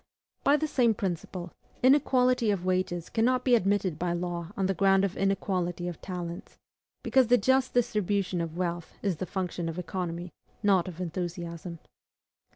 [0.43, 1.53] By the same principle,
[1.83, 6.57] inequality of wages cannot be admitted by law on the ground of inequality of talents;
[7.03, 10.33] because the just distribution of wealth is the function of economy,
[10.63, 11.77] not of enthusiasm.